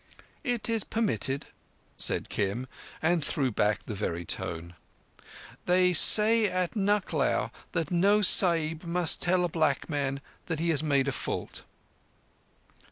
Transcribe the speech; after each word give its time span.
"It 0.43 0.67
is 0.67 0.83
permitted," 0.83 1.45
said 1.95 2.27
Kim, 2.27 2.65
and 3.03 3.23
threw 3.23 3.51
back 3.51 3.83
the 3.83 3.93
very 3.93 4.25
tone. 4.25 4.73
"They 5.67 5.93
say 5.93 6.47
at 6.47 6.75
Nucklao 6.75 7.51
that 7.73 7.91
no 7.91 8.23
Sahib 8.23 8.83
must 8.83 9.21
tell 9.21 9.45
a 9.45 9.47
black 9.47 9.89
man 9.91 10.19
that 10.47 10.59
he 10.59 10.69
has 10.69 10.81
made 10.81 11.07
a 11.07 11.11
fault." 11.11 11.65